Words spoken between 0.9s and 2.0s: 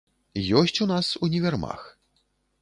нас універмаг.